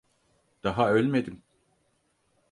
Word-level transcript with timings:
Daha 0.63 0.91
ölmedim. 0.91 1.43